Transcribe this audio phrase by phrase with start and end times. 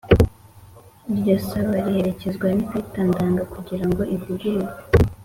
[1.13, 4.73] iryo saba riherekezwa n'ikarita ndanga kugira ngo ivugururwe.